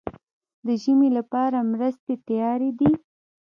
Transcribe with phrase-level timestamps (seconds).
[0.65, 2.91] د ژمي لپاره مرستې تیارې دي؟